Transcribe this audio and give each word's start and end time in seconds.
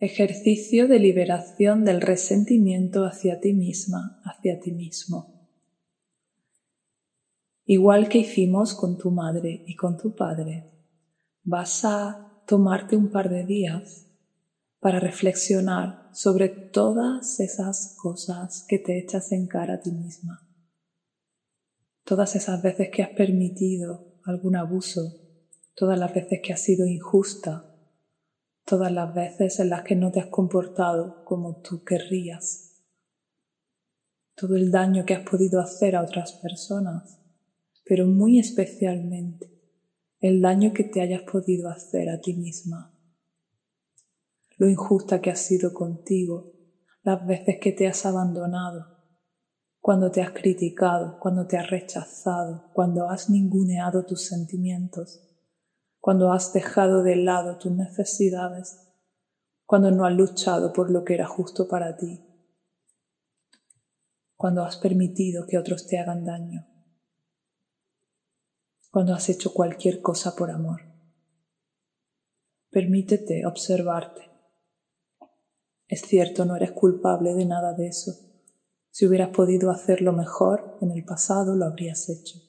Ejercicio 0.00 0.88
de 0.88 0.98
liberación 0.98 1.84
del 1.84 2.00
resentimiento 2.00 3.04
hacia 3.04 3.40
ti 3.40 3.52
misma, 3.52 4.20
hacia 4.24 4.58
ti 4.58 4.72
mismo. 4.72 5.48
Igual 7.64 8.08
que 8.08 8.18
hicimos 8.18 8.74
con 8.74 8.98
tu 8.98 9.12
madre 9.12 9.62
y 9.66 9.76
con 9.76 9.96
tu 9.96 10.14
padre, 10.16 10.70
vas 11.44 11.84
a 11.84 12.42
tomarte 12.46 12.96
un 12.96 13.10
par 13.10 13.30
de 13.30 13.44
días 13.44 14.10
para 14.80 14.98
reflexionar 14.98 16.10
sobre 16.12 16.48
todas 16.48 17.38
esas 17.38 17.96
cosas 18.02 18.66
que 18.68 18.78
te 18.78 18.98
echas 18.98 19.30
en 19.30 19.46
cara 19.46 19.74
a 19.74 19.80
ti 19.80 19.92
misma. 19.92 20.46
Todas 22.04 22.34
esas 22.34 22.62
veces 22.62 22.90
que 22.90 23.02
has 23.02 23.10
permitido 23.10 24.18
algún 24.24 24.56
abuso, 24.56 25.00
todas 25.74 25.98
las 25.98 26.12
veces 26.12 26.40
que 26.42 26.52
has 26.52 26.60
sido 26.60 26.84
injusta, 26.84 27.73
todas 28.64 28.90
las 28.90 29.14
veces 29.14 29.60
en 29.60 29.70
las 29.70 29.82
que 29.82 29.94
no 29.94 30.10
te 30.10 30.20
has 30.20 30.28
comportado 30.28 31.24
como 31.24 31.60
tú 31.60 31.84
querrías, 31.84 32.82
todo 34.34 34.56
el 34.56 34.70
daño 34.70 35.04
que 35.04 35.14
has 35.14 35.28
podido 35.28 35.60
hacer 35.60 35.94
a 35.96 36.02
otras 36.02 36.32
personas, 36.32 37.20
pero 37.84 38.06
muy 38.06 38.38
especialmente 38.38 39.50
el 40.20 40.40
daño 40.40 40.72
que 40.72 40.84
te 40.84 41.02
hayas 41.02 41.22
podido 41.22 41.68
hacer 41.68 42.08
a 42.08 42.20
ti 42.20 42.34
misma, 42.34 42.98
lo 44.56 44.68
injusta 44.68 45.20
que 45.20 45.30
has 45.30 45.40
sido 45.40 45.74
contigo, 45.74 46.52
las 47.02 47.26
veces 47.26 47.58
que 47.60 47.72
te 47.72 47.86
has 47.86 48.06
abandonado, 48.06 48.94
cuando 49.80 50.10
te 50.10 50.22
has 50.22 50.30
criticado, 50.30 51.18
cuando 51.20 51.46
te 51.46 51.58
has 51.58 51.68
rechazado, 51.68 52.70
cuando 52.72 53.10
has 53.10 53.28
ninguneado 53.28 54.06
tus 54.06 54.26
sentimientos 54.26 55.33
cuando 56.04 56.32
has 56.32 56.52
dejado 56.52 57.02
de 57.02 57.16
lado 57.16 57.56
tus 57.56 57.72
necesidades, 57.72 58.92
cuando 59.64 59.90
no 59.90 60.04
has 60.04 60.12
luchado 60.12 60.70
por 60.70 60.90
lo 60.90 61.02
que 61.02 61.14
era 61.14 61.26
justo 61.26 61.66
para 61.66 61.96
ti, 61.96 62.22
cuando 64.36 64.64
has 64.64 64.76
permitido 64.76 65.46
que 65.46 65.56
otros 65.56 65.86
te 65.86 65.98
hagan 65.98 66.26
daño, 66.26 66.66
cuando 68.90 69.14
has 69.14 69.30
hecho 69.30 69.54
cualquier 69.54 70.02
cosa 70.02 70.36
por 70.36 70.50
amor. 70.50 70.82
Permítete 72.68 73.46
observarte. 73.46 74.30
Es 75.88 76.02
cierto, 76.02 76.44
no 76.44 76.54
eres 76.54 76.72
culpable 76.72 77.32
de 77.32 77.46
nada 77.46 77.72
de 77.72 77.86
eso. 77.86 78.12
Si 78.90 79.06
hubieras 79.06 79.30
podido 79.30 79.70
hacerlo 79.70 80.12
mejor 80.12 80.76
en 80.82 80.90
el 80.90 81.02
pasado, 81.02 81.56
lo 81.56 81.64
habrías 81.64 82.10
hecho. 82.10 82.40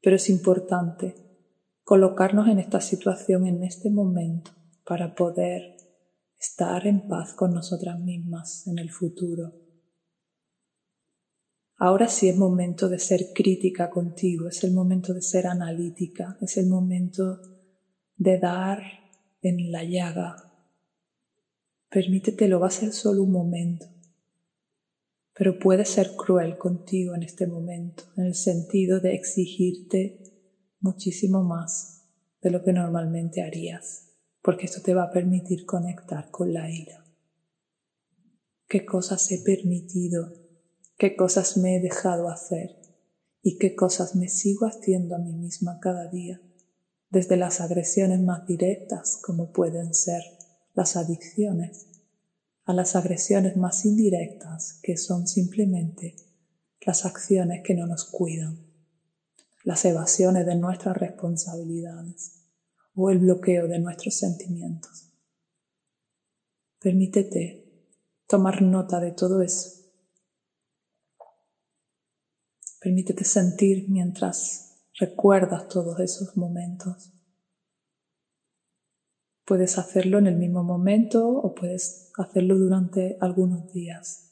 Pero 0.00 0.16
es 0.16 0.30
importante 0.30 1.29
colocarnos 1.90 2.46
en 2.46 2.60
esta 2.60 2.80
situación 2.80 3.48
en 3.48 3.64
este 3.64 3.90
momento 3.90 4.52
para 4.86 5.16
poder 5.16 5.76
estar 6.38 6.86
en 6.86 7.08
paz 7.08 7.34
con 7.34 7.52
nosotras 7.52 7.98
mismas 7.98 8.64
en 8.68 8.78
el 8.78 8.92
futuro. 8.92 9.52
Ahora 11.78 12.06
sí 12.06 12.28
es 12.28 12.36
momento 12.36 12.88
de 12.88 13.00
ser 13.00 13.32
crítica 13.34 13.90
contigo, 13.90 14.46
es 14.46 14.62
el 14.62 14.72
momento 14.72 15.12
de 15.12 15.20
ser 15.20 15.48
analítica, 15.48 16.38
es 16.40 16.58
el 16.58 16.68
momento 16.68 17.40
de 18.14 18.38
dar 18.38 18.80
en 19.42 19.72
la 19.72 19.82
llaga. 19.82 20.36
Permítetelo, 21.88 22.60
va 22.60 22.68
a 22.68 22.70
ser 22.70 22.92
solo 22.92 23.24
un 23.24 23.32
momento, 23.32 23.86
pero 25.34 25.58
puedes 25.58 25.88
ser 25.88 26.12
cruel 26.14 26.56
contigo 26.56 27.16
en 27.16 27.24
este 27.24 27.48
momento, 27.48 28.04
en 28.16 28.26
el 28.26 28.36
sentido 28.36 29.00
de 29.00 29.16
exigirte 29.16 30.19
muchísimo 30.80 31.42
más 31.42 32.08
de 32.42 32.50
lo 32.50 32.62
que 32.62 32.72
normalmente 32.72 33.42
harías, 33.42 34.08
porque 34.42 34.66
esto 34.66 34.80
te 34.82 34.94
va 34.94 35.04
a 35.04 35.10
permitir 35.10 35.66
conectar 35.66 36.30
con 36.30 36.52
la 36.52 36.70
ira. 36.70 37.04
¿Qué 38.66 38.86
cosas 38.86 39.30
he 39.30 39.38
permitido? 39.38 40.32
¿Qué 40.96 41.16
cosas 41.16 41.56
me 41.56 41.76
he 41.76 41.80
dejado 41.80 42.28
hacer? 42.28 42.76
¿Y 43.42 43.58
qué 43.58 43.74
cosas 43.74 44.14
me 44.16 44.28
sigo 44.28 44.66
haciendo 44.66 45.16
a 45.16 45.18
mí 45.18 45.34
misma 45.34 45.80
cada 45.80 46.08
día? 46.08 46.40
Desde 47.10 47.36
las 47.36 47.60
agresiones 47.60 48.20
más 48.20 48.46
directas, 48.46 49.18
como 49.22 49.52
pueden 49.52 49.94
ser 49.94 50.22
las 50.74 50.96
adicciones, 50.96 51.88
a 52.64 52.72
las 52.72 52.94
agresiones 52.96 53.56
más 53.56 53.84
indirectas, 53.84 54.78
que 54.82 54.96
son 54.96 55.26
simplemente 55.26 56.16
las 56.80 57.04
acciones 57.04 57.62
que 57.64 57.74
no 57.74 57.86
nos 57.86 58.04
cuidan 58.04 58.69
las 59.70 59.84
evasiones 59.84 60.46
de 60.46 60.56
nuestras 60.56 60.96
responsabilidades 60.96 62.42
o 62.96 63.08
el 63.08 63.20
bloqueo 63.20 63.68
de 63.68 63.78
nuestros 63.78 64.16
sentimientos. 64.16 65.12
Permítete 66.80 67.86
tomar 68.26 68.62
nota 68.62 68.98
de 68.98 69.12
todo 69.12 69.42
eso. 69.42 69.70
Permítete 72.80 73.22
sentir 73.22 73.88
mientras 73.88 74.80
recuerdas 74.98 75.68
todos 75.68 76.00
esos 76.00 76.36
momentos. 76.36 77.12
Puedes 79.44 79.78
hacerlo 79.78 80.18
en 80.18 80.26
el 80.26 80.36
mismo 80.36 80.64
momento 80.64 81.28
o 81.28 81.54
puedes 81.54 82.10
hacerlo 82.18 82.58
durante 82.58 83.18
algunos 83.20 83.72
días. 83.72 84.29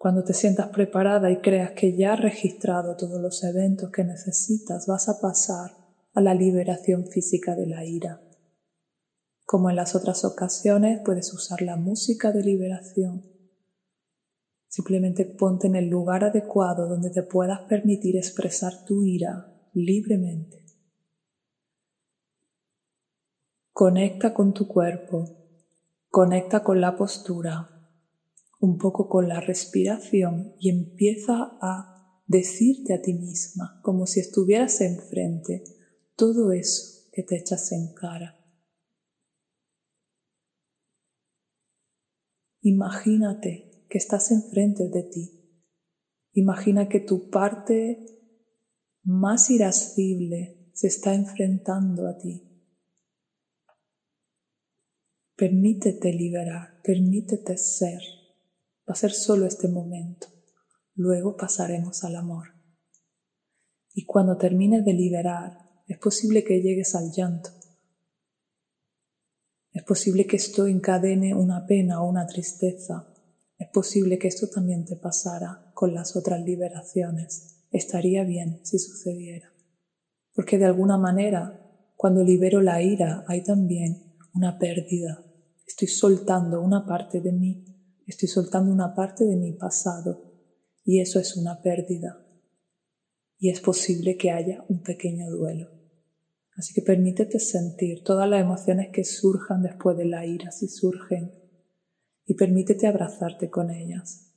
Cuando 0.00 0.24
te 0.24 0.32
sientas 0.32 0.68
preparada 0.68 1.30
y 1.30 1.42
creas 1.42 1.72
que 1.72 1.94
ya 1.94 2.14
has 2.14 2.20
registrado 2.20 2.96
todos 2.96 3.20
los 3.20 3.44
eventos 3.44 3.90
que 3.90 4.02
necesitas, 4.02 4.86
vas 4.86 5.10
a 5.10 5.20
pasar 5.20 5.72
a 6.14 6.22
la 6.22 6.32
liberación 6.32 7.06
física 7.06 7.54
de 7.54 7.66
la 7.66 7.84
ira. 7.84 8.22
Como 9.44 9.68
en 9.68 9.76
las 9.76 9.94
otras 9.94 10.24
ocasiones, 10.24 11.02
puedes 11.04 11.34
usar 11.34 11.60
la 11.60 11.76
música 11.76 12.32
de 12.32 12.42
liberación. 12.42 13.26
Simplemente 14.68 15.26
ponte 15.26 15.66
en 15.66 15.76
el 15.76 15.90
lugar 15.90 16.24
adecuado 16.24 16.88
donde 16.88 17.10
te 17.10 17.22
puedas 17.22 17.60
permitir 17.68 18.16
expresar 18.16 18.86
tu 18.86 19.04
ira 19.04 19.52
libremente. 19.74 20.64
Conecta 23.70 24.32
con 24.32 24.54
tu 24.54 24.66
cuerpo, 24.66 25.26
conecta 26.08 26.64
con 26.64 26.80
la 26.80 26.96
postura, 26.96 27.79
un 28.60 28.76
poco 28.76 29.08
con 29.08 29.26
la 29.26 29.40
respiración 29.40 30.54
y 30.60 30.68
empieza 30.68 31.58
a 31.60 32.22
decirte 32.26 32.94
a 32.94 33.02
ti 33.02 33.14
misma, 33.14 33.80
como 33.82 34.06
si 34.06 34.20
estuvieras 34.20 34.80
enfrente, 34.82 35.64
todo 36.14 36.52
eso 36.52 37.08
que 37.12 37.22
te 37.22 37.36
echas 37.36 37.72
en 37.72 37.92
cara. 37.94 38.36
Imagínate 42.60 43.86
que 43.88 43.98
estás 43.98 44.30
enfrente 44.30 44.88
de 44.88 45.02
ti. 45.04 45.40
Imagina 46.34 46.88
que 46.88 47.00
tu 47.00 47.30
parte 47.30 48.06
más 49.02 49.50
irascible 49.50 50.70
se 50.74 50.88
está 50.88 51.14
enfrentando 51.14 52.06
a 52.06 52.18
ti. 52.18 52.46
Permítete 55.34 56.12
liberar, 56.12 56.82
permítete 56.84 57.56
ser. 57.56 58.19
Va 58.90 58.94
a 58.94 58.96
ser 58.96 59.12
solo 59.12 59.46
este 59.46 59.68
momento. 59.68 60.26
Luego 60.96 61.36
pasaremos 61.36 62.02
al 62.02 62.16
amor. 62.16 62.48
Y 63.94 64.04
cuando 64.04 64.36
termines 64.36 64.84
de 64.84 64.94
liberar, 64.94 65.58
es 65.86 65.96
posible 65.98 66.42
que 66.42 66.60
llegues 66.60 66.96
al 66.96 67.12
llanto. 67.12 67.50
Es 69.70 69.84
posible 69.84 70.26
que 70.26 70.34
esto 70.34 70.66
encadene 70.66 71.36
una 71.36 71.66
pena 71.66 72.02
o 72.02 72.10
una 72.10 72.26
tristeza. 72.26 73.14
Es 73.56 73.68
posible 73.72 74.18
que 74.18 74.26
esto 74.26 74.48
también 74.52 74.84
te 74.84 74.96
pasara 74.96 75.70
con 75.72 75.94
las 75.94 76.16
otras 76.16 76.40
liberaciones. 76.40 77.62
Estaría 77.70 78.24
bien 78.24 78.58
si 78.64 78.80
sucediera. 78.80 79.52
Porque 80.34 80.58
de 80.58 80.64
alguna 80.64 80.98
manera, 80.98 81.64
cuando 81.94 82.24
libero 82.24 82.60
la 82.60 82.82
ira, 82.82 83.24
hay 83.28 83.44
también 83.44 84.16
una 84.34 84.58
pérdida. 84.58 85.24
Estoy 85.64 85.86
soltando 85.86 86.60
una 86.60 86.84
parte 86.84 87.20
de 87.20 87.30
mí 87.30 87.70
Estoy 88.10 88.28
soltando 88.28 88.72
una 88.72 88.92
parte 88.92 89.24
de 89.24 89.36
mi 89.36 89.52
pasado 89.52 90.34
y 90.84 90.98
eso 90.98 91.20
es 91.20 91.36
una 91.36 91.62
pérdida. 91.62 92.26
Y 93.38 93.50
es 93.50 93.60
posible 93.60 94.16
que 94.16 94.32
haya 94.32 94.64
un 94.68 94.82
pequeño 94.82 95.30
duelo. 95.30 95.70
Así 96.56 96.74
que 96.74 96.82
permítete 96.82 97.38
sentir 97.38 98.02
todas 98.02 98.28
las 98.28 98.40
emociones 98.40 98.88
que 98.92 99.04
surjan 99.04 99.62
después 99.62 99.96
de 99.96 100.06
la 100.06 100.26
ira, 100.26 100.50
si 100.50 100.66
surgen, 100.66 101.32
y 102.26 102.34
permítete 102.34 102.88
abrazarte 102.88 103.48
con 103.48 103.70
ellas. 103.70 104.34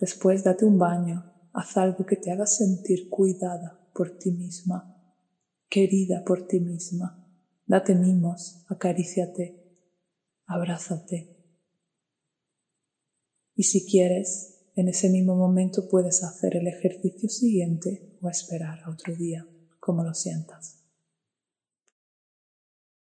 Después 0.00 0.42
date 0.42 0.64
un 0.64 0.76
baño, 0.76 1.34
haz 1.52 1.76
algo 1.76 2.04
que 2.04 2.16
te 2.16 2.32
haga 2.32 2.46
sentir 2.46 3.08
cuidada 3.08 3.88
por 3.94 4.18
ti 4.18 4.32
misma, 4.32 5.00
querida 5.68 6.24
por 6.24 6.48
ti 6.48 6.58
misma. 6.58 7.24
Date 7.64 7.94
mimos, 7.94 8.66
acaríciate, 8.68 9.78
abrázate. 10.46 11.35
Y 13.56 13.64
si 13.64 13.86
quieres, 13.86 14.58
en 14.76 14.88
ese 14.88 15.08
mismo 15.08 15.34
momento 15.34 15.88
puedes 15.88 16.22
hacer 16.22 16.56
el 16.56 16.68
ejercicio 16.68 17.30
siguiente 17.30 18.18
o 18.20 18.28
esperar 18.28 18.80
a 18.84 18.90
otro 18.90 19.16
día, 19.16 19.46
como 19.80 20.04
lo 20.04 20.12
sientas. 20.12 20.75